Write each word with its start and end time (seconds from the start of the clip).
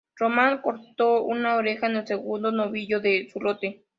Román 0.15 0.61
cortó 0.63 1.21
una 1.23 1.57
oreja 1.57 1.85
en 1.85 1.97
el 1.97 2.07
segundo 2.07 2.51
novillo 2.51 3.01
de 3.01 3.29
su 3.31 3.39
lote. 3.39 3.83